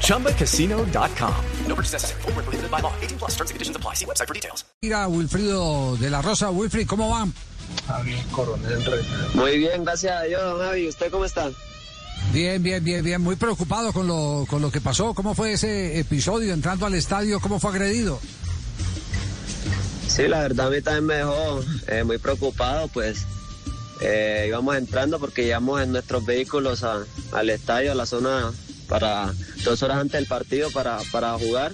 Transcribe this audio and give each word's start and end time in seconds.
ChumbaCasino.com. 0.00 1.34
No 1.68 1.74
purchase 1.74 1.92
necessary. 1.92 2.22
Full 2.22 2.32
prohibited 2.32 2.70
by 2.70 2.80
law. 2.80 2.92
18 3.02 3.18
plus 3.18 3.32
terms 3.32 3.50
and 3.50 3.56
conditions 3.56 3.76
apply. 3.76 3.94
See 3.94 4.06
website 4.06 4.28
for 4.28 4.34
details. 4.34 4.64
Mira, 4.82 5.06
Wilfrido 5.08 5.96
de 5.96 6.10
la 6.10 6.22
Rosa. 6.22 6.50
Wilfrido, 6.50 6.86
¿cómo 6.86 7.10
van? 7.10 7.32
Muy 9.34 9.58
bien, 9.58 9.84
gracias 9.84 10.12
a 10.12 10.22
Dios, 10.24 10.60
Javi. 10.60 10.88
¿Usted 10.88 11.10
cómo 11.10 11.24
está? 11.24 11.50
Bien, 12.32 12.62
bien, 12.62 12.82
bien, 12.82 13.04
bien. 13.04 13.20
Muy 13.20 13.36
preocupado 13.36 13.92
con 13.92 14.06
lo, 14.06 14.46
con 14.48 14.62
lo 14.62 14.70
que 14.70 14.80
pasó. 14.80 15.14
¿Cómo 15.14 15.34
fue 15.34 15.52
ese 15.52 15.98
episodio 15.98 16.54
entrando 16.54 16.86
al 16.86 16.94
estadio? 16.94 17.40
¿Cómo 17.40 17.60
fue 17.60 17.70
agredido? 17.70 18.18
Sí, 20.08 20.28
la 20.28 20.40
verdad 20.40 20.68
a 20.68 20.70
mí 20.70 20.80
también 20.80 21.06
me 21.06 21.14
dejó 21.16 21.60
eh, 21.88 22.04
muy 22.04 22.18
preocupado, 22.18 22.88
pues 22.88 23.24
eh, 24.00 24.44
íbamos 24.48 24.76
entrando 24.76 25.18
porque 25.18 25.42
llegamos 25.42 25.82
en 25.82 25.92
nuestros 25.92 26.24
vehículos 26.24 26.84
a, 26.84 27.04
al 27.32 27.50
estadio, 27.50 27.92
a 27.92 27.94
la 27.94 28.06
zona 28.06 28.52
para 28.88 29.32
dos 29.64 29.82
horas 29.82 29.98
antes 29.98 30.20
del 30.20 30.26
partido 30.26 30.70
para, 30.70 30.98
para 31.12 31.38
jugar. 31.38 31.72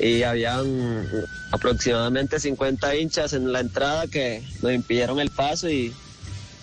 Y 0.00 0.22
habían 0.22 1.06
aproximadamente 1.50 2.38
50 2.38 2.96
hinchas 2.96 3.32
en 3.32 3.52
la 3.52 3.60
entrada 3.60 4.06
que 4.06 4.42
nos 4.62 4.72
impidieron 4.72 5.18
el 5.18 5.30
paso 5.30 5.68
y, 5.68 5.92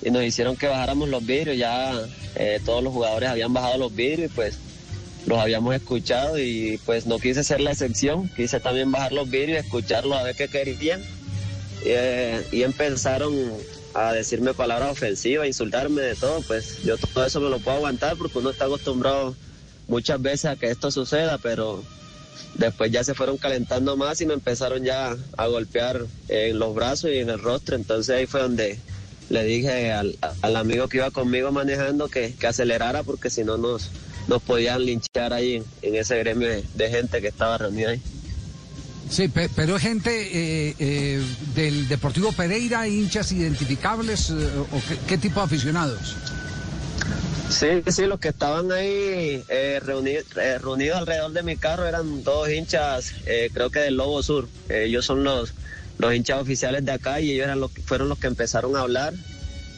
y 0.02 0.12
nos 0.12 0.24
hicieron 0.24 0.56
que 0.56 0.68
bajáramos 0.68 1.10
los 1.10 1.26
vidrios, 1.26 1.58
ya 1.58 1.94
eh, 2.36 2.62
todos 2.64 2.84
los 2.84 2.94
jugadores 2.94 3.30
habían 3.30 3.54
bajado 3.54 3.78
los 3.78 3.96
vidrios 3.96 4.32
y 4.32 4.34
pues 4.34 4.58
los 5.26 5.40
habíamos 5.40 5.76
escuchado 5.76 6.38
y 6.40 6.80
pues 6.86 7.08
no 7.08 7.18
quise 7.18 7.44
ser 7.44 7.60
la 7.62 7.72
excepción, 7.72 8.30
quise 8.36 8.60
también 8.60 8.92
bajar 8.92 9.12
los 9.12 9.30
vídeos, 9.30 9.64
escucharlos 9.66 10.18
a 10.18 10.24
ver 10.24 10.36
qué 10.36 10.48
querían. 10.48 11.02
Eh, 11.84 12.46
y 12.52 12.64
empezaron 12.64 13.34
a 13.96 14.14
decirme 14.14 14.54
palabras 14.54 14.92
ofensivas, 14.92 15.48
insultarme 15.48 16.02
de 16.02 16.16
todo, 16.16 16.42
pues 16.42 16.84
yo 16.84 16.98
todo 16.98 17.26
eso 17.26 17.40
me 17.40 17.50
lo 17.50 17.60
puedo 17.60 17.78
aguantar 17.78 18.18
porque 18.18 18.38
uno 18.38 18.52
está 18.52 18.66
acostumbrado 18.66 19.36
muchas 19.88 20.22
veces 20.22 20.46
a 20.46 20.56
que 20.56 20.70
esto 20.70 20.92
suceda, 20.92 21.38
pero 21.38 21.82
después 22.56 22.92
ya 22.92 23.04
se 23.04 23.14
fueron 23.14 23.38
calentando 23.38 23.96
más 23.96 24.20
y 24.22 24.26
me 24.26 24.34
empezaron 24.34 24.84
ya 24.84 25.16
a 25.38 25.48
golpear 25.48 26.06
en 26.28 26.60
los 26.60 26.76
brazos 26.76 27.12
y 27.12 27.20
en 27.20 27.30
el 27.30 27.40
rostro, 27.40 27.76
entonces 27.76 28.16
ahí 28.16 28.26
fue 28.26 28.42
donde 28.42 28.78
le 29.30 29.44
dije 29.44 29.92
al, 29.92 30.18
al 30.42 30.56
amigo 30.56 30.88
que 30.88 30.98
iba 30.98 31.10
conmigo 31.10 31.52
manejando 31.52 32.10
que, 32.10 32.36
que 32.36 32.48
acelerara 32.48 33.02
porque 33.04 33.30
si 33.30 33.44
no 33.44 33.58
nos 33.58 33.90
nos 34.28 34.42
podían 34.42 34.86
linchar 34.86 35.34
ahí 35.34 35.64
en, 35.82 35.96
ese 35.96 36.18
gremio 36.18 36.48
de, 36.48 36.90
gente 36.90 37.22
que 37.22 37.28
estaba 37.28 37.58
reunida 37.58 37.92
ahí. 37.92 38.02
Sí, 39.10 39.30
pero 39.30 39.76
es 39.76 39.82
gente 39.82 40.10
eh, 40.12 40.76
eh, 40.80 41.24
del 41.54 41.88
Deportivo 41.88 42.32
Pereira, 42.32 42.88
hinchas 42.88 43.32
identificables, 43.32 44.32
eh, 44.32 44.34
o 44.34 44.82
qué, 45.08 45.18
tipo 45.18 45.40
de 45.40 45.46
aficionados. 45.46 46.16
Sí, 47.50 47.84
sí, 47.88 48.08
los 48.08 48.20
que 48.20 48.30
estaban 48.30 48.72
ahí 48.72 49.44
reunidos, 49.82 50.26
reunidos 50.62 50.98
alrededor 50.98 51.32
de 51.32 51.44
mi 51.44 51.56
carro 51.56 51.86
eran 51.86 52.24
dos 52.24 52.50
hinchas, 52.50 53.14
creo 53.54 53.70
que 53.70 53.80
del 53.80 53.96
Lobo 53.98 54.24
Sur. 54.24 54.50
ellos 54.68 55.06
son 55.06 55.24
los, 55.24 55.54
los 56.00 56.14
hinchas 56.14 56.42
oficiales 56.42 56.84
de 56.84 56.92
acá 56.92 57.22
y 57.22 57.32
ellos 57.32 57.46
eran 57.46 57.60
los, 57.60 57.72
fueron 57.86 58.10
los 58.10 58.18
que 58.18 58.28
empezaron 58.28 58.76
a 58.76 58.82
hablar 58.82 59.14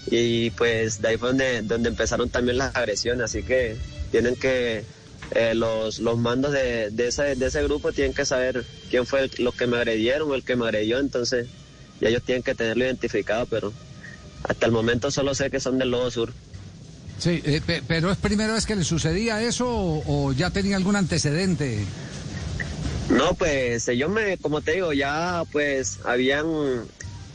y 0.09 0.51
pues 0.51 1.01
de 1.01 1.09
ahí 1.09 1.17
fue 1.17 1.29
donde, 1.29 1.61
donde 1.63 1.89
empezaron 1.89 2.29
también 2.29 2.57
las 2.57 2.73
agresiones, 2.73 3.25
así 3.25 3.43
que 3.43 3.75
tienen 4.11 4.35
que, 4.37 4.85
eh, 5.31 5.53
los, 5.55 5.99
los 5.99 6.17
mandos 6.17 6.53
de, 6.53 6.89
de, 6.89 7.07
ese, 7.07 7.35
de 7.35 7.47
ese 7.47 7.63
grupo 7.63 7.91
tienen 7.91 8.13
que 8.13 8.25
saber 8.25 8.65
quién 8.89 9.05
fue 9.05 9.23
el, 9.23 9.31
los 9.39 9.53
que 9.55 9.67
me 9.67 9.77
agredieron 9.77 10.31
o 10.31 10.35
el 10.35 10.43
que 10.43 10.55
me 10.55 10.65
agredió, 10.65 10.99
entonces 10.99 11.47
ya 11.99 12.09
ellos 12.09 12.23
tienen 12.23 12.43
que 12.43 12.55
tenerlo 12.55 12.85
identificado, 12.85 13.45
pero 13.45 13.73
hasta 14.43 14.65
el 14.65 14.71
momento 14.71 15.11
solo 15.11 15.35
sé 15.35 15.49
que 15.49 15.59
son 15.59 15.77
del 15.77 15.91
Lobo 15.91 16.09
Sur. 16.11 16.33
Sí, 17.19 17.41
eh, 17.43 17.61
pero 17.87 18.11
¿es 18.11 18.17
primera 18.17 18.53
vez 18.53 18.65
que 18.65 18.75
le 18.75 18.83
sucedía 18.83 19.41
eso 19.41 19.67
o, 19.67 20.31
ya 20.33 20.51
tenía 20.51 20.77
algún 20.77 20.95
antecedente? 20.95 21.83
No, 23.09 23.33
pues 23.33 23.87
ellos 23.87 24.09
me, 24.09 24.37
como 24.37 24.61
te 24.61 24.73
digo, 24.73 24.93
ya 24.93 25.43
pues 25.51 25.99
habían, 26.05 26.45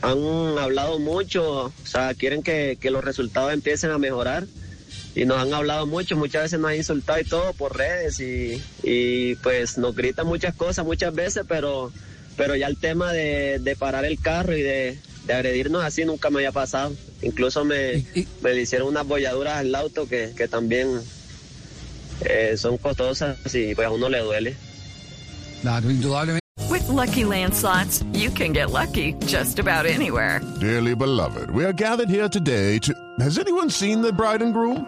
han 0.01 0.57
hablado 0.57 0.99
mucho, 0.99 1.65
o 1.65 1.73
sea, 1.83 2.13
quieren 2.13 2.43
que, 2.43 2.77
que 2.79 2.91
los 2.91 3.03
resultados 3.03 3.53
empiecen 3.53 3.91
a 3.91 3.97
mejorar 3.97 4.45
y 5.15 5.25
nos 5.25 5.37
han 5.37 5.53
hablado 5.53 5.85
mucho, 5.85 6.15
muchas 6.17 6.43
veces 6.43 6.59
nos 6.59 6.71
han 6.71 6.77
insultado 6.77 7.19
y 7.19 7.23
todo 7.23 7.53
por 7.53 7.77
redes 7.77 8.19
y, 8.19 8.61
y 8.81 9.35
pues 9.35 9.77
nos 9.77 9.95
gritan 9.95 10.25
muchas 10.25 10.55
cosas 10.55 10.85
muchas 10.85 11.13
veces, 11.13 11.43
pero, 11.47 11.91
pero 12.35 12.55
ya 12.55 12.67
el 12.67 12.77
tema 12.77 13.11
de, 13.13 13.59
de 13.59 13.75
parar 13.75 14.05
el 14.05 14.19
carro 14.19 14.55
y 14.57 14.63
de, 14.63 14.97
de, 15.25 15.33
agredirnos 15.33 15.83
así 15.83 16.03
nunca 16.05 16.29
me 16.29 16.37
había 16.37 16.51
pasado. 16.51 16.93
Incluso 17.21 17.63
me, 17.63 18.03
me 18.41 18.55
hicieron 18.59 18.87
unas 18.87 19.05
bolladuras 19.05 19.57
al 19.57 19.73
auto 19.75 20.07
que, 20.07 20.33
que 20.35 20.47
también 20.47 20.99
eh, 22.21 22.55
son 22.57 22.77
costosas 22.77 23.37
y 23.53 23.75
pues 23.75 23.87
a 23.87 23.91
uno 23.91 24.09
le 24.09 24.19
duele. 24.19 24.55
Claro, 25.61 25.89
indudablemente. 25.89 26.43
With 26.69 26.87
lucky 26.89 27.23
landslots, 27.23 28.03
you 28.13 28.31
can 28.31 28.51
get 28.51 28.71
lucky 28.71 29.13
just 29.27 29.59
about 29.59 29.85
anywhere. 29.85 30.41
Dearly 30.59 30.95
beloved, 30.95 31.51
we 31.51 31.65
are 31.65 31.73
gathered 31.73 32.09
here 32.09 32.27
today 32.27 32.79
to. 32.79 32.93
Has 33.19 33.37
anyone 33.37 33.69
seen 33.69 34.01
the 34.01 34.11
bride 34.11 34.41
and 34.41 34.53
groom? 34.53 34.87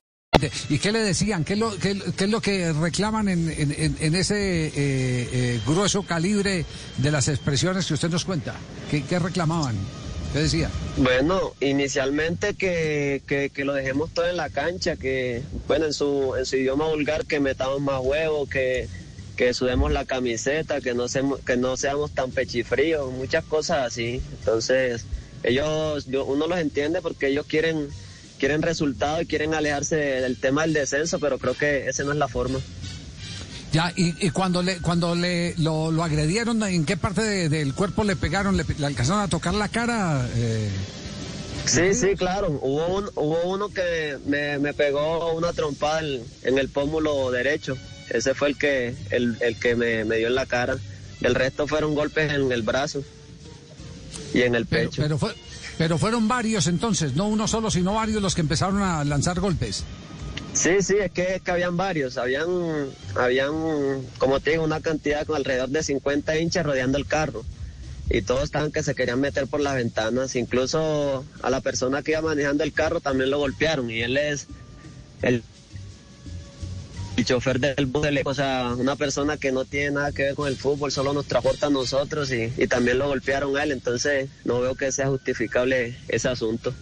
¿Y 0.69 0.79
qué 0.79 0.93
le 0.93 0.99
decían? 0.99 1.43
¿Qué 1.43 1.53
es 1.53 1.59
lo, 1.59 1.77
qué, 1.77 1.91
es 1.91 2.29
lo 2.29 2.39
que 2.39 2.71
reclaman 2.71 3.27
en, 3.27 4.15
ese 4.15 4.67
eh, 4.67 4.71
eh, 4.75 5.59
grueso 5.67 6.03
calibre 6.03 6.65
de 6.99 7.11
las 7.11 7.27
expresiones 7.27 7.85
que 7.85 7.95
usted 7.95 8.09
nos 8.09 8.23
cuenta? 8.23 8.55
¿Qué, 8.89 9.03
qué 9.03 9.19
reclamaban? 9.19 9.75
¿Qué 10.31 10.39
decía? 10.39 10.69
Bueno, 10.95 11.53
inicialmente 11.59 12.53
que, 12.53 13.21
que, 13.27 13.49
que, 13.49 13.65
lo 13.65 13.73
dejemos 13.73 14.13
todo 14.13 14.29
en 14.29 14.37
la 14.37 14.49
cancha, 14.49 14.95
que, 14.95 15.43
bueno, 15.67 15.87
en 15.87 15.93
su, 15.93 16.33
en 16.37 16.45
su 16.45 16.55
idioma 16.55 16.87
vulgar, 16.87 17.25
que 17.25 17.41
metamos 17.41 17.81
más 17.81 17.99
huevos, 18.01 18.47
que, 18.47 18.87
que 19.35 19.53
sudemos 19.53 19.91
la 19.91 20.05
camiseta, 20.05 20.79
que 20.79 20.93
no, 20.93 21.09
seamos, 21.09 21.41
que 21.41 21.57
no 21.57 21.75
seamos 21.75 22.11
tan 22.11 22.31
pechifríos, 22.31 23.11
muchas 23.11 23.43
cosas 23.43 23.85
así. 23.85 24.21
Entonces, 24.39 25.03
ellos, 25.43 26.05
yo, 26.05 26.23
uno 26.23 26.47
los 26.47 26.59
entiende 26.59 27.01
porque 27.01 27.27
ellos 27.27 27.45
quieren 27.47 27.89
quieren 28.41 28.63
resultados 28.63 29.21
y 29.21 29.27
quieren 29.27 29.53
alejarse 29.53 29.95
del 29.95 30.35
tema 30.35 30.63
del 30.63 30.73
descenso, 30.73 31.19
pero 31.19 31.37
creo 31.37 31.53
que 31.53 31.87
esa 31.87 32.03
no 32.03 32.11
es 32.11 32.17
la 32.17 32.27
forma. 32.27 32.57
Ya, 33.71 33.93
y, 33.95 34.15
y 34.25 34.31
cuando 34.31 34.63
le 34.63 34.79
cuando 34.79 35.13
le 35.13 35.53
lo, 35.59 35.91
lo, 35.91 36.03
agredieron, 36.03 36.61
¿en 36.63 36.83
qué 36.83 36.97
parte 36.97 37.21
de, 37.21 37.49
del 37.49 37.75
cuerpo 37.75 38.03
le 38.03 38.15
pegaron? 38.15 38.57
¿Le, 38.57 38.65
le 38.79 38.85
alcanzaron 38.87 39.21
a 39.21 39.27
tocar 39.27 39.53
la 39.53 39.67
cara? 39.67 40.27
Eh... 40.35 40.71
Sí, 41.67 41.93
sí, 41.93 42.15
claro. 42.17 42.59
Hubo, 42.63 42.87
un, 42.87 43.11
hubo 43.13 43.43
uno 43.43 43.69
que 43.69 44.17
me, 44.25 44.57
me 44.57 44.73
pegó 44.73 45.33
una 45.33 45.53
trompada 45.53 45.99
en, 45.99 46.23
en, 46.41 46.57
el 46.57 46.67
pómulo 46.67 47.29
derecho. 47.29 47.77
Ese 48.09 48.33
fue 48.33 48.49
el 48.49 48.57
que, 48.57 48.95
el, 49.11 49.37
el 49.39 49.55
que 49.59 49.75
me, 49.75 50.03
me, 50.03 50.17
dio 50.17 50.29
en 50.29 50.35
la 50.35 50.47
cara. 50.47 50.77
El 51.21 51.35
resto 51.35 51.67
fueron 51.67 51.93
golpes 51.93 52.33
en 52.33 52.51
el 52.51 52.63
brazo 52.63 53.03
y 54.33 54.41
en 54.41 54.55
el 54.55 54.65
pecho. 54.65 55.03
Pero, 55.03 55.19
pero 55.19 55.19
fue, 55.19 55.35
pero 55.81 55.97
fueron 55.97 56.27
varios 56.27 56.67
entonces, 56.67 57.15
no 57.15 57.27
uno 57.27 57.47
solo, 57.47 57.71
sino 57.71 57.95
varios 57.95 58.21
los 58.21 58.35
que 58.35 58.41
empezaron 58.41 58.83
a 58.83 59.03
lanzar 59.03 59.39
golpes. 59.39 59.83
Sí, 60.53 60.75
sí, 60.81 60.93
es 60.99 61.11
que, 61.11 61.33
es 61.33 61.41
que 61.41 61.49
habían 61.49 61.75
varios, 61.75 62.19
habían, 62.19 62.49
habían, 63.15 63.51
como 64.19 64.39
te 64.39 64.51
digo, 64.51 64.63
una 64.63 64.81
cantidad 64.81 65.25
con 65.25 65.37
alrededor 65.37 65.69
de 65.69 65.81
50 65.81 66.37
hinchas 66.37 66.67
rodeando 66.67 66.99
el 66.99 67.07
carro. 67.07 67.43
Y 68.11 68.21
todos 68.21 68.43
estaban 68.43 68.71
que 68.71 68.83
se 68.83 68.93
querían 68.93 69.19
meter 69.21 69.47
por 69.47 69.59
las 69.59 69.73
ventanas, 69.73 70.35
incluso 70.35 71.25
a 71.41 71.49
la 71.49 71.61
persona 71.61 72.03
que 72.03 72.11
iba 72.11 72.21
manejando 72.21 72.63
el 72.63 72.73
carro 72.73 72.99
también 72.99 73.31
lo 73.31 73.39
golpearon 73.39 73.89
y 73.89 74.03
él 74.03 74.17
es 74.17 74.45
el 75.23 75.43
el 77.21 77.25
chofer 77.27 77.59
del 77.59 77.85
bus, 77.85 78.07
o 78.25 78.33
sea, 78.33 78.73
una 78.77 78.95
persona 78.95 79.37
que 79.37 79.51
no 79.51 79.63
tiene 79.65 79.91
nada 79.91 80.11
que 80.11 80.23
ver 80.23 80.35
con 80.35 80.47
el 80.47 80.55
fútbol, 80.57 80.91
solo 80.91 81.13
nos 81.13 81.25
transporta 81.27 81.67
a 81.67 81.69
nosotros 81.69 82.31
y, 82.31 82.51
y 82.57 82.67
también 82.67 82.97
lo 82.97 83.07
golpearon 83.07 83.55
a 83.57 83.63
él, 83.63 83.71
entonces 83.71 84.29
no 84.43 84.59
veo 84.59 84.75
que 84.75 84.91
sea 84.91 85.07
justificable 85.07 85.97
ese 86.07 86.27
asunto. 86.29 86.73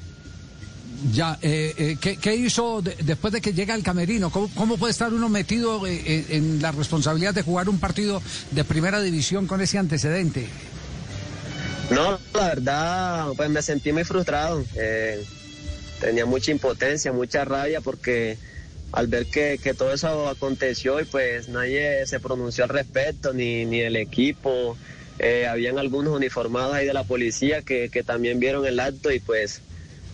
Ya, 1.14 1.38
eh, 1.42 1.74
eh, 1.78 1.98
¿qué, 2.00 2.18
qué 2.18 2.36
hizo 2.36 2.82
de- 2.82 2.96
después 3.04 3.32
de 3.32 3.40
que 3.42 3.54
llega 3.54 3.74
al 3.74 3.84
camerino? 3.84 4.30
¿Cómo, 4.32 4.50
cómo 4.56 4.78
puede 4.78 4.92
estar 4.92 5.14
uno 5.14 5.30
metido 5.30 5.86
eh, 5.88 6.02
eh, 6.06 6.26
en 6.32 6.62
la 6.62 6.72
responsabilidad 6.72 7.34
de 7.34 7.42
jugar 7.42 7.70
un 7.70 7.80
partido 7.80 8.22
de 8.52 8.64
primera 8.66 9.00
división 9.02 9.48
con 9.48 9.62
ese 9.62 9.78
antecedente? 9.78 10.48
No, 11.90 12.20
la 12.34 12.48
verdad, 12.48 13.28
pues 13.38 13.50
me 13.50 13.62
sentí 13.62 13.92
muy 13.94 14.04
frustrado. 14.04 14.64
Tenía 16.02 16.26
mucha 16.26 16.52
impotencia, 16.52 17.12
mucha 17.12 17.46
rabia 17.46 17.82
porque 17.82 18.38
al 18.92 19.08
ver 19.08 19.26
que, 19.28 19.60
que 19.62 19.74
todo 19.74 19.94
eso 19.94 20.28
aconteció 20.28 21.00
y 21.00 21.06
pues 21.06 21.50
nadie 21.50 22.06
se 22.08 22.20
pronunció 22.20 22.64
al 22.64 22.70
respecto, 22.70 23.34
ni, 23.34 23.66
ni 23.66 23.82
el 23.82 23.96
equipo. 23.96 24.78
Eh, 25.20 25.48
habían 25.48 25.78
algunos 25.78 26.16
uniformados 26.16 26.74
ahí 26.74 26.86
de 26.86 26.94
la 26.94 27.04
policía 27.04 27.62
que, 27.62 27.90
que 27.90 28.04
también 28.04 28.40
vieron 28.40 28.66
el 28.66 28.80
acto 28.80 29.12
y 29.12 29.20
pues 29.20 29.62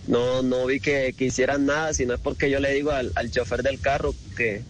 no, 0.08 0.42
no 0.42 0.66
vi 0.66 0.80
que, 0.80 1.14
que 1.18 1.26
hicieran 1.26 1.66
nada, 1.66 1.94
sino 1.94 2.14
es 2.14 2.20
porque 2.20 2.50
yo 2.50 2.60
le 2.60 2.74
digo 2.74 2.92
al, 2.92 3.12
al 3.16 3.32
chofer 3.32 3.64
del 3.64 3.80
carro 3.80 4.14
que, 4.36 4.62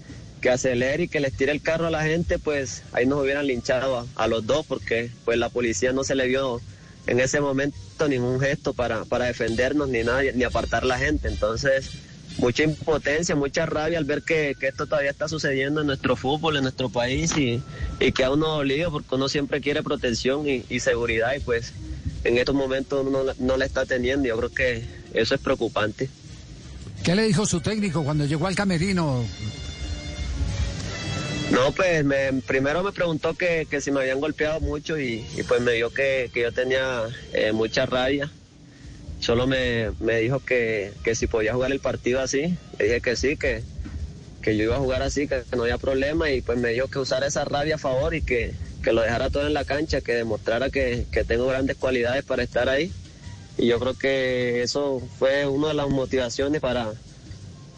que 0.42 0.50
acelere 0.50 1.04
y 1.04 1.08
que 1.08 1.20
les 1.20 1.34
tire 1.34 1.52
el 1.52 1.62
carro 1.62 1.88
a 1.88 1.92
la 1.92 2.04
gente, 2.04 2.38
pues 2.38 2.84
ahí 2.92 3.06
nos 3.06 3.22
hubieran 3.22 3.48
linchado 3.48 3.98
a, 4.00 4.06
a 4.16 4.28
los 4.28 4.46
dos 4.46 4.66
porque 4.66 5.10
pues 5.24 5.38
la 5.38 5.50
policía 5.50 5.94
no 5.94 6.04
se 6.04 6.16
le 6.16 6.28
vio 6.28 6.62
en 7.08 7.20
ese 7.20 7.40
momento 7.40 8.08
ningún 8.08 8.40
gesto 8.40 8.74
para, 8.74 9.06
para 9.06 9.26
defendernos 9.26 9.90
ni 9.90 10.04
nada, 10.04 10.24
ni 10.34 10.44
apartar 10.44 10.86
la 10.86 10.98
gente. 10.98 11.28
Entonces, 11.28 11.92
mucha 12.38 12.64
impotencia, 12.64 13.36
mucha 13.36 13.66
rabia 13.66 13.98
al 13.98 14.06
ver 14.06 14.22
que, 14.24 14.56
que 14.60 14.68
esto 14.68 14.86
todavía 14.86 15.12
está 15.12 15.28
sucediendo 15.28 15.82
en 15.82 15.88
nuestro 15.88 16.16
fútbol, 16.16 16.58
en 16.58 16.64
nuestro 16.64 16.90
país 16.90 17.36
y, 17.38 17.62
y 18.00 18.12
que 18.12 18.24
a 18.26 18.32
uno 18.32 18.48
dolido 18.48 18.92
porque 18.92 19.16
uno 19.16 19.30
siempre 19.30 19.62
quiere 19.62 19.84
protección 19.84 20.48
y, 20.48 20.64
y 20.70 20.80
seguridad 20.80 21.34
y 21.36 21.40
pues 21.40 21.74
en 22.24 22.38
estos 22.38 22.56
momentos 22.56 23.06
uno 23.06 23.24
no, 23.40 23.58
la- 23.58 23.66
está 23.66 23.86
teniendo. 23.86 24.28
Yo 24.28 24.38
creo 24.38 24.50
que 24.54 24.84
eso 25.14 25.36
es 25.36 25.42
preocupante. 25.42 26.10
¿Qué 27.04 27.16
le 27.16 27.24
dijo 27.24 27.46
su 27.46 27.62
técnico 27.62 28.04
cuando 28.04 28.26
llegó 28.26 28.48
al 28.48 28.56
camerino? 28.56 29.24
No, 31.52 31.72
pues 31.72 32.04
me, 32.04 32.34
primero 32.46 32.84
me 32.84 32.92
preguntó 32.92 33.36
que, 33.36 33.68
que 33.70 33.80
si 33.80 33.92
me 33.92 34.00
habían 34.02 34.20
golpeado 34.20 34.60
mucho 34.60 35.00
y, 35.00 35.24
y 35.38 35.44
pues 35.48 35.62
me 35.62 35.74
vio 35.76 35.92
que, 35.92 36.30
que 36.34 36.42
yo 36.42 36.52
tenía 36.52 37.04
eh, 37.34 37.52
mucha 37.52 37.86
rabia. 37.86 38.32
Solo 39.20 39.48
me, 39.48 39.92
me 40.00 40.20
dijo 40.20 40.40
que, 40.40 40.94
que 41.04 41.16
si 41.16 41.28
podía 41.28 41.54
jugar 41.54 41.72
el 41.72 41.80
partido 41.80 42.20
así. 42.22 42.58
Le 42.78 42.86
dije 42.86 43.02
que 43.02 43.16
sí, 43.16 43.38
que, 43.38 43.64
que 44.42 44.56
yo 44.56 44.66
iba 44.66 44.76
a 44.76 44.80
jugar 44.80 45.02
así, 45.02 45.28
que, 45.28 45.44
no 45.56 45.64
había 45.64 45.78
problema 45.78 46.30
y 46.30 46.42
pues 46.42 46.60
me 46.60 46.70
dijo 46.70 46.88
que 46.88 47.00
usara 47.00 47.28
esa 47.28 47.46
rabia 47.46 47.76
a 47.76 47.80
favor 47.80 48.14
y 48.14 48.22
que, 48.22 48.54
que 48.84 48.94
lo 48.94 49.02
dejara 49.02 49.30
todo 49.32 49.48
en 49.48 49.54
la 49.54 49.66
cancha, 49.66 50.02
que 50.02 50.14
demostrara 50.14 50.70
que, 50.70 51.08
que 51.12 51.24
tengo 51.24 51.48
grandes 51.48 51.78
cualidades 51.78 52.24
para 52.24 52.44
estar 52.44 52.70
ahí. 52.70 52.92
Y 53.58 53.68
yo 53.68 53.80
creo 53.80 53.96
que 53.96 54.62
eso 54.62 55.02
fue 55.18 55.48
una 55.48 55.70
de 55.70 55.74
las 55.74 55.90
motivaciones 55.90 56.62
para, 56.62 56.94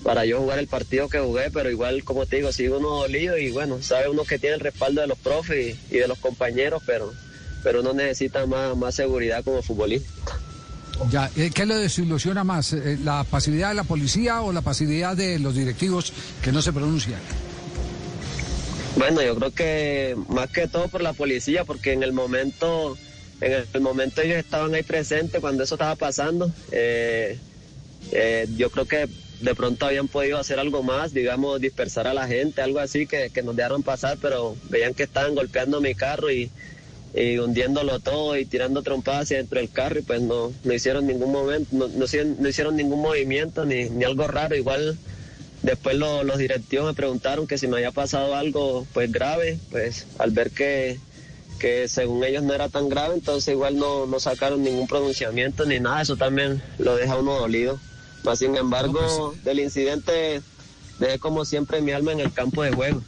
para 0.04 0.26
yo 0.26 0.40
jugar 0.40 0.60
el 0.60 0.68
partido 0.68 1.08
que 1.08 1.20
jugué, 1.20 1.52
pero 1.52 1.70
igual, 1.70 2.04
como 2.04 2.26
te 2.26 2.38
digo, 2.38 2.52
sigo 2.52 2.80
uno 2.80 2.90
dolido 2.90 3.38
y 3.38 3.52
bueno, 3.52 3.82
sabe 3.82 4.10
uno 4.10 4.26
que 4.26 4.40
tiene 4.40 4.56
el 4.56 4.62
respaldo 4.62 5.02
de 5.02 5.08
los 5.08 5.20
profes 5.20 5.78
y, 5.92 5.96
y 5.96 6.00
de 6.00 6.08
los 6.08 6.18
compañeros, 6.20 6.82
pero, 6.86 7.14
pero 7.64 7.82
uno 7.82 7.94
necesita 7.94 8.46
más, 8.46 8.76
más 8.76 8.96
seguridad 8.96 9.44
como 9.44 9.62
futbolista. 9.62 10.12
Ya, 11.10 11.30
eh, 11.36 11.52
¿Qué 11.54 11.66
le 11.66 11.76
desilusiona 11.76 12.44
más? 12.44 12.74
eh, 12.74 12.98
¿La 13.04 13.24
pasividad 13.24 13.70
de 13.70 13.76
la 13.76 13.84
policía 13.84 14.42
o 14.42 14.52
la 14.52 14.62
pasividad 14.62 15.16
de 15.16 15.40
los 15.40 15.56
directivos 15.56 16.12
que 16.42 16.52
no 16.52 16.62
se 16.62 16.74
pronuncian? 16.74 17.20
Bueno, 18.98 19.22
yo 19.22 19.36
creo 19.36 19.52
que 19.52 20.18
más 20.28 20.50
que 20.50 20.68
todo 20.68 20.88
por 20.88 21.02
la 21.02 21.14
policía, 21.14 21.66
porque 21.66 21.94
en 21.94 22.02
el 22.02 22.14
momento, 22.14 22.98
en 23.42 23.64
el 23.72 23.82
momento 23.82 24.22
ellos 24.22 24.38
estaban 24.38 24.74
ahí 24.74 24.82
presentes 24.82 25.40
cuando 25.40 25.64
eso 25.64 25.76
estaba 25.76 25.96
pasando. 25.96 26.52
Eh, 26.72 27.38
eh, 28.12 28.48
yo 28.58 28.72
creo 28.72 28.86
que 28.86 29.08
de 29.42 29.54
pronto 29.54 29.86
habían 29.86 30.08
podido 30.08 30.40
hacer 30.40 30.60
algo 30.60 30.82
más, 30.82 31.14
digamos, 31.14 31.62
dispersar 31.62 32.08
a 32.08 32.14
la 32.16 32.28
gente, 32.28 32.64
algo 32.64 32.80
así 32.80 33.06
que, 33.06 33.30
que 33.30 33.44
nos 33.44 33.56
dejaron 33.56 33.84
pasar, 33.84 34.18
pero 34.20 34.56
veían 34.70 34.96
que 34.96 35.04
estaban 35.04 35.36
golpeando 35.36 35.80
mi 35.80 35.94
carro 35.94 36.32
y, 36.32 36.50
y 37.18 37.40
hundiéndolo 37.40 38.00
todo 38.00 38.38
y 38.38 38.46
tirando 38.46 38.84
trompadas 38.84 39.24
hacia 39.24 39.38
dentro 39.38 39.60
del 39.60 39.70
carro 39.72 40.00
y 40.00 40.04
pues 40.04 40.22
no, 40.22 40.54
no 40.64 40.74
hicieron 40.74 41.08
ningún 41.08 41.32
momento, 41.32 41.68
no, 41.72 41.88
no 41.88 42.06
hicieron, 42.06 42.36
no 42.40 42.48
hicieron 42.48 42.76
ningún 42.76 43.02
movimiento 43.02 43.66
ni, 43.66 43.90
ni 43.90 44.04
algo 44.04 44.28
raro, 44.28 44.56
igual 44.56 44.98
después 45.64 45.96
lo- 45.96 46.24
los 46.24 46.38
directivos 46.38 46.86
me 46.86 46.94
preguntaron 46.94 47.48
que 47.48 47.58
si 47.58 47.68
me 47.68 47.78
había 47.78 47.92
pasado 47.92 48.36
algo 48.36 48.86
pues 48.94 49.12
grave, 49.12 49.60
pues 49.72 50.06
al 50.20 50.32
ver 50.32 50.52
que, 50.52 51.00
que 51.60 51.88
según 51.88 52.24
ellos 52.24 52.44
no 52.44 52.54
era 52.54 52.70
tan 52.70 52.88
grave, 52.88 53.16
entonces 53.16 53.54
igual 53.54 53.78
no, 53.80 54.06
no 54.06 54.20
sacaron 54.20 54.64
ningún 54.64 54.88
pronunciamiento 54.88 55.66
ni 55.66 55.80
nada, 55.80 56.02
eso 56.04 56.18
también 56.18 56.62
lo 56.78 56.96
deja 56.96 57.18
uno 57.18 57.34
dolido. 57.40 57.80
Más 58.24 58.40
sin 58.40 58.56
embargo, 58.58 59.36
del 59.44 59.60
incidente 59.60 60.42
dejé 61.00 61.18
como 61.18 61.46
siempre 61.46 61.82
mi 61.82 61.92
alma 61.94 62.12
en 62.12 62.20
el 62.20 62.32
campo 62.34 62.62
de 62.62 62.72
juego. 62.72 63.02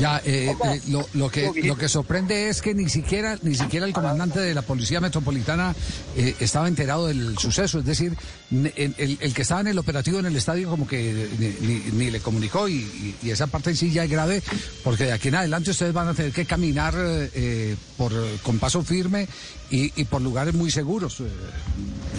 Ya, 0.00 0.22
eh, 0.24 0.56
eh, 0.64 0.80
lo, 0.88 1.06
lo 1.14 1.28
que 1.30 1.50
lo 1.62 1.76
que 1.76 1.88
sorprende 1.88 2.48
es 2.48 2.62
que 2.62 2.74
ni 2.74 2.88
siquiera 2.88 3.38
ni 3.42 3.54
siquiera 3.54 3.84
el 3.86 3.92
comandante 3.92 4.40
de 4.40 4.54
la 4.54 4.62
policía 4.62 5.00
metropolitana 5.00 5.74
eh, 6.16 6.34
estaba 6.40 6.68
enterado 6.68 7.06
del 7.08 7.36
suceso, 7.38 7.80
es 7.80 7.84
decir, 7.84 8.16
el, 8.50 8.94
el- 8.96 9.18
el 9.20 9.34
que 9.34 9.42
estaba 9.42 9.60
en 9.60 9.66
el 9.68 9.78
operativo 9.78 10.18
en 10.18 10.26
el 10.26 10.36
estadio 10.36 10.70
como 10.70 10.88
que 10.88 11.28
ni, 11.38 11.48
ni- 11.66 11.84
ni 11.92 12.10
le 12.10 12.20
comunicó 12.20 12.68
y, 12.68 13.14
esa 13.24 13.46
parte 13.46 13.70
en 13.70 13.76
sí 13.76 13.90
ya 13.92 14.04
es 14.04 14.10
grave 14.10 14.42
porque 14.82 15.04
de 15.04 15.12
aquí 15.12 15.28
en 15.28 15.34
adelante 15.36 15.70
ustedes 15.70 15.92
van 15.92 16.08
a 16.08 16.14
tener 16.14 16.32
que 16.32 16.46
caminar 16.46 16.94
eh, 16.96 17.30
eh, 17.34 17.76
por 17.98 18.12
con 18.42 18.58
paso 18.58 18.82
firme 18.82 19.28
y, 19.70 19.92
y 20.00 20.04
por 20.04 20.22
lugares 20.22 20.54
muy 20.54 20.70
seguros, 20.70 21.20
eh, 21.20 21.24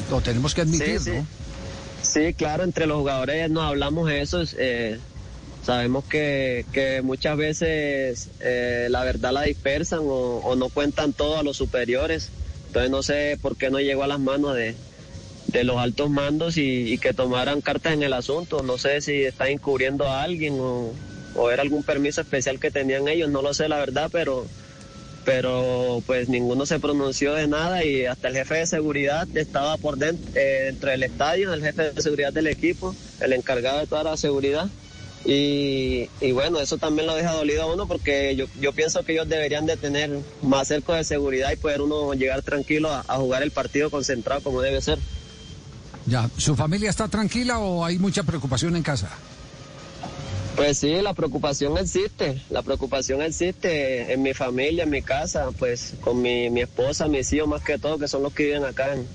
lo 0.10 0.22
tenemos 0.22 0.54
que 0.54 0.62
admitir, 0.62 1.00
Sí, 1.00 1.06
sí. 1.06 1.12
¿no? 1.18 1.25
Sí, 2.04 2.33
claro, 2.33 2.63
entre 2.63 2.86
los 2.88 2.98
jugadores 3.00 3.50
nos 3.50 3.63
hablamos 3.63 4.10
eso. 4.12 4.44
eh, 4.57 5.00
sabemos 5.63 6.06
que, 6.06 6.66
que 6.72 7.02
muchas 7.02 7.38
veces 7.38 8.30
eh, 8.40 8.88
la 8.90 9.04
verdad 9.04 9.31
la 9.31 9.44
dispersan 9.44 10.00
o, 10.04 10.56
no 10.56 10.69
cuentan 10.69 11.13
todo 11.13 11.38
a 11.38 11.44
los 11.44 11.58
superiores. 11.58 12.30
Entonces 12.68 12.90
no 12.92 13.04
sé 13.04 13.38
por 13.42 13.58
qué 13.58 13.69
no 13.69 13.80
llegó 13.80 14.04
a 14.04 14.08
las 14.08 14.19
manos 14.19 14.56
de, 14.56 14.75
los 15.63 15.78
altos 15.78 16.10
mandos 16.10 16.58
y, 16.58 16.94
y 16.94 16.98
que 16.98 17.13
tomaran 17.13 17.62
cartas 17.62 17.94
en 17.94 18.04
el 18.04 18.13
asunto. 18.13 18.63
No 18.63 18.78
sé 18.78 19.02
si 19.02 19.24
están 19.24 19.50
encubriendo 19.50 20.08
a 20.08 20.24
alguien 20.24 20.56
o, 20.60 20.94
o 21.36 21.52
era 21.52 21.62
algún 21.62 21.84
permiso 21.84 22.22
especial 22.22 22.60
que 22.60 22.72
tenían 22.72 23.07
ellos, 23.07 23.30
no 23.30 23.42
lo 23.42 23.54
sé 23.54 23.68
la 23.68 23.78
verdad, 23.78 24.10
pero 24.12 24.46
pero 25.24 26.02
pues 26.07 26.30
ninguno 26.30 26.66
se 26.66 26.80
pronunció 26.80 27.34
de 27.34 27.48
nada 27.48 27.84
y 27.84 28.06
hasta 28.06 28.30
el 28.30 28.36
jefe 28.36 28.56
de 28.56 28.66
seguridad 28.66 29.28
estaba 29.36 29.78
por 29.78 29.98
dentro, 29.98 30.31
eh, 30.34 30.64
dentro 30.66 30.90
del 30.90 31.04
estadio, 31.04 31.54
el 31.54 31.62
jefe 31.62 31.94
de 31.94 32.02
seguridad 32.02 32.34
del 32.34 32.48
equipo, 32.48 32.96
el 33.19 33.34
encargado 33.34 33.80
de 33.80 33.88
toda 33.88 34.04
la 34.04 34.18
seguridad. 34.18 34.68
Y, 35.23 36.09
y 36.19 36.31
bueno, 36.31 36.59
eso 36.59 36.77
también 36.77 37.06
lo 37.06 37.16
deja 37.16 37.33
dolido 37.33 37.63
a 37.63 37.73
uno 37.73 37.87
porque 37.87 38.35
yo, 38.35 38.45
yo 38.59 38.73
pienso 38.73 39.04
que 39.04 39.13
ellos 39.13 39.30
deberían 39.30 39.66
de 39.66 39.78
tener 39.78 40.19
más 40.42 40.68
cerco 40.68 40.94
de 40.94 41.04
seguridad 41.04 41.51
y 41.51 41.57
poder 41.57 41.81
uno 41.81 42.13
llegar 42.13 42.42
tranquilo 42.42 42.90
a, 42.90 43.04
a 43.07 43.18
jugar 43.18 43.44
el 43.44 43.51
partido 43.51 43.92
concentrado 43.92 44.42
como 44.42 44.61
debe 44.61 44.81
ser. 44.81 44.97
Ya, 46.07 46.30
¿su 46.37 46.56
familia 46.56 46.90
está 46.90 47.07
tranquila 47.07 47.59
o 47.59 47.85
hay 47.85 47.99
mucha 47.99 48.23
preocupación 48.23 48.75
en 48.75 48.81
casa? 48.81 49.09
Pues 50.56 50.80
sí, 50.80 51.01
la 51.01 51.13
preocupación 51.13 51.78
existe, 51.78 52.42
la 52.49 52.61
preocupación 52.61 53.21
existe 53.21 54.11
en 54.11 54.21
mi 54.21 54.33
familia, 54.33 54.83
en 54.83 54.90
mi 54.90 55.01
casa, 55.01 55.49
pues 55.57 55.94
con 56.01 56.21
mi, 56.21 56.49
mi 56.49 56.61
esposa, 56.61 57.07
mis 57.07 57.31
hijos 57.31 57.47
más 57.47 57.61
que 57.63 57.78
todo, 57.78 57.97
que 57.97 58.07
son 58.07 58.23
los 58.23 58.33
que 58.33 58.45
viven 58.45 58.66
acá 58.66 58.94
en, 58.94 59.07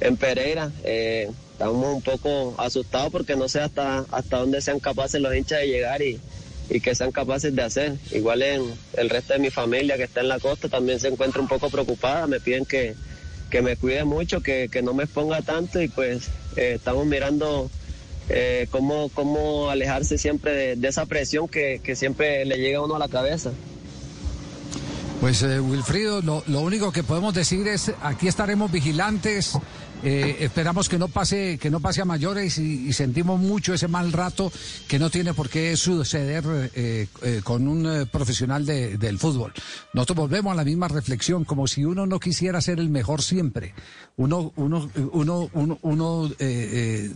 en 0.00 0.16
Pereira. 0.16 0.70
Eh, 0.84 1.30
estamos 1.56 1.94
un 1.94 2.02
poco 2.02 2.54
asustados 2.58 3.10
porque 3.10 3.34
no 3.34 3.48
sé 3.48 3.60
hasta, 3.60 4.04
hasta 4.10 4.36
dónde 4.36 4.60
sean 4.60 4.78
capaces 4.78 5.22
los 5.22 5.34
hinchas 5.34 5.60
de 5.60 5.68
llegar 5.68 6.02
y, 6.02 6.20
y 6.68 6.80
que 6.80 6.94
sean 6.94 7.12
capaces 7.12 7.56
de 7.56 7.62
hacer. 7.62 7.94
Igual 8.12 8.42
en 8.42 8.62
el 8.92 9.08
resto 9.08 9.32
de 9.32 9.38
mi 9.38 9.48
familia 9.48 9.96
que 9.96 10.02
está 10.02 10.20
en 10.20 10.28
la 10.28 10.38
costa 10.38 10.68
también 10.68 11.00
se 11.00 11.08
encuentra 11.08 11.40
un 11.40 11.48
poco 11.48 11.70
preocupada, 11.70 12.26
me 12.26 12.40
piden 12.40 12.66
que, 12.66 12.94
que 13.48 13.62
me 13.62 13.76
cuide 13.76 14.04
mucho, 14.04 14.42
que, 14.42 14.68
que 14.70 14.82
no 14.82 14.92
me 14.92 15.04
exponga 15.04 15.40
tanto 15.40 15.80
y 15.80 15.88
pues 15.88 16.28
eh, 16.56 16.74
estamos 16.74 17.06
mirando 17.06 17.70
eh, 18.28 18.68
cómo, 18.70 19.08
cómo 19.14 19.70
alejarse 19.70 20.18
siempre 20.18 20.76
de, 20.76 20.88
esa 20.88 21.06
presión 21.06 21.48
que, 21.48 21.80
que 21.82 21.96
siempre 21.96 22.44
le 22.44 22.58
llega 22.58 22.80
a 22.80 22.82
uno 22.82 22.96
a 22.96 22.98
la 22.98 23.08
cabeza. 23.08 23.50
Pues 25.22 25.42
eh, 25.42 25.58
Wilfrido, 25.58 26.20
lo 26.20 26.60
único 26.60 26.92
que 26.92 27.02
podemos 27.02 27.32
decir 27.32 27.66
es 27.66 27.92
aquí 28.02 28.28
estaremos 28.28 28.70
vigilantes. 28.70 29.56
Eh, 30.02 30.36
esperamos 30.40 30.88
que 30.88 30.98
no 30.98 31.08
pase 31.08 31.58
que 31.58 31.70
no 31.70 31.80
pase 31.80 32.02
a 32.02 32.04
mayores 32.04 32.58
y, 32.58 32.92
sentimos 32.92 33.40
mucho 33.40 33.74
ese 33.74 33.88
mal 33.88 34.12
rato 34.12 34.52
que 34.88 34.98
no 34.98 35.10
tiene 35.10 35.34
por 35.34 35.48
qué 35.48 35.76
suceder 35.76 36.70
eh, 36.74 37.06
eh, 37.22 37.40
con 37.42 37.66
un 37.68 37.86
eh, 37.86 38.06
profesional 38.06 38.64
de- 38.66 38.98
del 38.98 39.18
fútbol. 39.18 39.52
Nosotros 39.92 40.16
volvemos 40.18 40.52
a 40.52 40.56
la 40.56 40.64
misma 40.64 40.88
reflexión, 40.88 41.44
como 41.44 41.66
si 41.66 41.84
uno 41.84 42.06
no 42.06 42.20
quisiera 42.20 42.60
ser 42.60 42.78
el 42.80 42.88
mejor 42.88 43.22
siempre. 43.22 43.74
Uno 44.16 44.52
uno 44.56 44.90
uno 45.12 45.50
uno, 45.52 45.78
uno, 45.82 46.30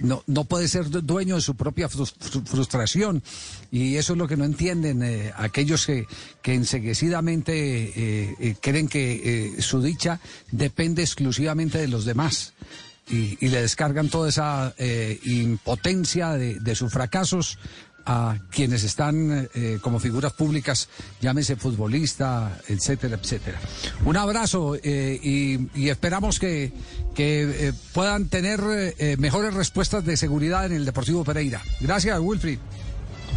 no, 0.00 0.22
no 0.26 0.44
puede 0.44 0.68
ser 0.68 0.88
du- 0.90 1.02
dueño 1.02 1.36
de 1.36 1.40
su 1.40 1.54
propia 1.54 1.88
frus- 1.88 2.14
fru- 2.18 2.44
frustración 2.46 3.22
y 3.70 3.96
eso 3.96 4.12
es 4.14 4.18
lo 4.18 4.28
que 4.28 4.36
no 4.36 4.44
entienden 4.44 5.02
aquellos 5.36 5.86
que, 5.86 6.06
que 6.42 6.54
enseguecidamente 6.54 8.56
creen 8.60 8.88
que 8.88 9.56
su 9.60 9.80
dicha 9.82 10.20
depende 10.50 11.02
exclusivamente 11.02 11.78
de 11.78 11.88
los 11.88 12.04
demás. 12.04 12.52
Y, 13.10 13.48
le 13.48 13.62
descargan 13.62 14.08
toda 14.08 14.28
esa 14.28 14.74
eh, 14.78 15.18
impotencia 15.24 16.30
de, 16.32 16.74
sus 16.74 16.92
fracasos 16.92 17.58
a 18.06 18.38
quienes 18.50 18.82
están 18.82 19.48
eh, 19.54 19.78
como 19.82 20.00
figuras 20.00 20.32
públicas, 20.32 20.88
llámese 21.20 21.56
futbolista, 21.56 22.58
etcétera, 22.68 23.18
etcétera. 23.20 23.58
Un 24.04 24.16
abrazo 24.16 24.76
eh, 24.82 25.18
y, 25.22 25.88
esperamos 25.88 26.38
que, 26.38 26.72
que 27.14 27.68
eh, 27.68 27.72
puedan 27.92 28.28
tener 28.28 28.60
eh, 28.98 29.16
mejores 29.18 29.52
respuestas 29.54 30.04
de 30.04 30.16
seguridad 30.16 30.64
en 30.66 30.72
el 30.72 30.84
Deportivo 30.84 31.24
Pereira. 31.24 31.60
Gracias, 31.80 32.18
Wilfried. 32.20 32.58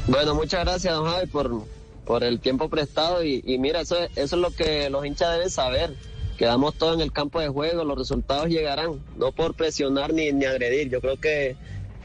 Bueno, 0.07 0.33
muchas 0.35 0.61
gracias, 0.65 0.93
don 0.93 1.05
Javi, 1.11 1.27
por, 1.27 1.65
por 2.05 2.23
el 2.23 2.39
tiempo 2.39 2.69
prestado. 2.69 3.23
Y, 3.23 3.43
y 3.45 3.57
mira, 3.57 3.81
eso, 3.81 3.97
es- 3.97 4.11
eso 4.15 4.35
es 4.37 4.41
lo 4.41 4.51
que 4.51 4.89
los 4.89 5.05
hinchas 5.05 5.31
deben 5.33 5.49
saber. 5.49 5.95
Quedamos 6.37 6.75
todos 6.75 6.95
en 6.95 7.01
el 7.01 7.11
campo 7.11 7.39
de 7.39 7.47
juego, 7.47 7.83
los 7.83 7.97
resultados 7.97 8.47
llegarán, 8.47 9.01
no 9.17 9.31
por 9.31 9.53
presionar 9.53 10.13
ni, 10.13 10.31
ni 10.31 10.45
agredir. 10.45 10.89
Yo 10.89 10.99
creo 10.99 11.17
que 11.19 11.55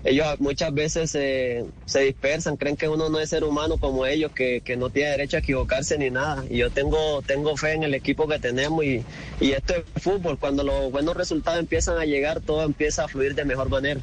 ellos 0.04 0.26
muchas 0.38 0.72
veces 0.72 1.10
se, 1.10 1.64
se 1.86 2.00
dispersan, 2.00 2.56
creen 2.56 2.76
que 2.76 2.88
uno 2.88 3.08
no 3.08 3.18
es 3.18 3.30
ser 3.30 3.42
humano 3.42 3.78
como 3.78 4.06
ellos, 4.06 4.30
que, 4.32 4.60
que 4.60 4.76
no 4.76 4.90
tiene 4.90 5.10
derecho 5.10 5.36
a 5.36 5.40
equivocarse 5.40 5.98
ni 5.98 6.10
nada. 6.10 6.44
Y 6.48 6.58
yo 6.58 6.70
tengo, 6.70 7.22
tengo 7.22 7.56
fe 7.56 7.72
en 7.72 7.82
el 7.82 7.94
equipo 7.94 8.28
que 8.28 8.38
tenemos 8.38 8.84
y, 8.84 9.04
y 9.40 9.52
esto 9.52 9.74
es 9.74 10.02
fútbol. 10.02 10.38
Cuando 10.38 10.62
los 10.62 10.92
buenos 10.92 11.16
resultados 11.16 11.58
empiezan 11.58 11.98
a 11.98 12.04
llegar, 12.04 12.40
todo 12.40 12.62
empieza 12.62 13.04
a 13.04 13.08
fluir 13.08 13.34
de 13.34 13.44
mejor 13.44 13.68
manera. 13.68 14.00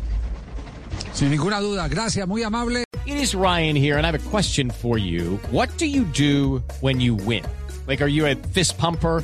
Sin 1.13 1.29
ninguna 1.29 1.61
duda, 1.61 1.87
gracias, 1.87 2.27
muy 2.27 2.43
amable. 2.43 2.83
It 3.05 3.17
is 3.17 3.35
Ryan 3.35 3.75
here, 3.75 3.97
and 3.97 4.05
I 4.05 4.11
have 4.11 4.15
a 4.15 4.29
question 4.29 4.69
for 4.69 4.97
you. 4.97 5.39
What 5.51 5.69
do 5.77 5.85
you 5.85 6.03
do 6.03 6.61
when 6.81 6.99
you 6.99 7.15
win? 7.15 7.43
Like, 7.87 8.01
are 8.01 8.09
you 8.09 8.25
a 8.25 8.35
fist 8.35 8.77
pumper? 8.77 9.23